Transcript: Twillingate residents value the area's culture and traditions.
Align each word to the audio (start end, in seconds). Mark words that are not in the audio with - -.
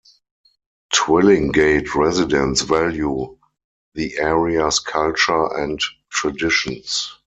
Twillingate 0.95 1.93
residents 1.93 2.61
value 2.63 3.37
the 3.93 4.17
area's 4.17 4.79
culture 4.79 5.45
and 5.55 5.79
traditions. 6.09 7.19